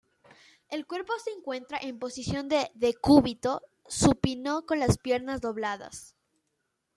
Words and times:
El 0.69 0.87
cuerpo 0.87 1.13
se 1.23 1.29
encuentra 1.29 1.77
en 1.79 1.99
posición 1.99 2.49
de 2.49 2.71
decúbito 2.73 3.61
supino 3.87 4.65
con 4.65 4.79
las 4.79 4.97
piernas 4.97 5.41
dobladas. 5.41 6.15